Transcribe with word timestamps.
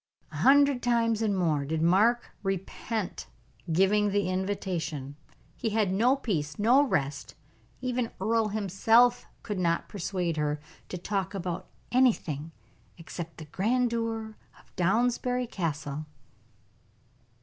A 0.31 0.37
hundred 0.37 0.81
times 0.81 1.21
and 1.21 1.37
more 1.37 1.63
did 1.63 1.79
Mark 1.79 2.31
repent 2.41 3.27
giving 3.71 4.09
the 4.09 4.29
invitation; 4.29 5.15
he 5.55 5.69
had 5.69 5.93
no 5.93 6.15
peace, 6.15 6.57
no 6.57 6.81
rest; 6.81 7.35
even 7.81 8.09
Earle 8.19 8.47
himself 8.47 9.27
could 9.43 9.59
not 9.59 9.87
persuade 9.87 10.37
her 10.37 10.59
to 10.89 10.97
talk 10.97 11.35
about 11.35 11.67
anything 11.91 12.51
except 12.97 13.37
the 13.37 13.45
grandeur 13.45 14.37
of 14.59 14.75
Downsbury 14.75 15.45
Castle. 15.45 16.07